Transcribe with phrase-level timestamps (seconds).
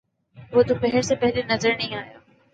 [0.53, 2.19] وہ دوپہر سے پہلے نظر نہیں آیا۔